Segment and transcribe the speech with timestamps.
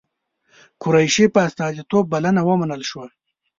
[0.81, 3.05] قریشي په استازیتوب بلنه ومنل شوه.